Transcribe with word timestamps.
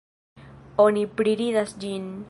Oni 0.85 1.05
priridas 1.21 1.77
ĝin. 1.85 2.13